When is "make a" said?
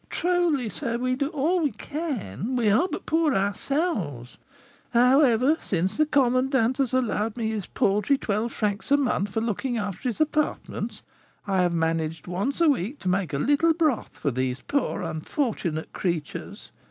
13.09-13.37